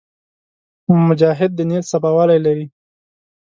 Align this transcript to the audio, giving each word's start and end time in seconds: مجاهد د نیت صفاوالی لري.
مجاهد 1.09 1.51
د 1.55 1.59
نیت 1.69 1.85
صفاوالی 1.91 2.39
لري. 2.45 2.65